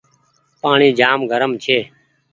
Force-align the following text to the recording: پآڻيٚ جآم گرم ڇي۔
پآڻيٚ 0.61 0.95
جآم 0.99 1.19
گرم 1.31 1.51
ڇي۔ 1.63 1.77